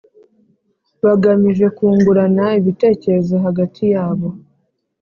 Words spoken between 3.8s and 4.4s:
yabo